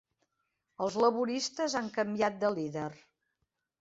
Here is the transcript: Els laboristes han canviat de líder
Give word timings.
Els 0.85 0.95
laboristes 1.03 1.75
han 1.81 1.91
canviat 1.99 2.43
de 2.45 2.55
líder 2.59 2.89